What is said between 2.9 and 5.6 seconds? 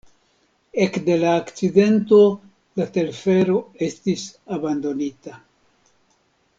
telfero estis abandonita.